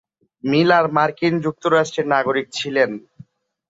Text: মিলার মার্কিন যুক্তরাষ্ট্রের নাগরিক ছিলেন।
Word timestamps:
মিলার 0.43 0.85
মার্কিন 0.95 1.33
যুক্তরাষ্ট্রের 1.45 2.07
নাগরিক 2.13 2.47
ছিলেন। 2.51 2.89